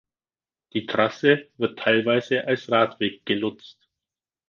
[0.73, 3.87] Die Trasse wird teilweise als Radweg genutzt.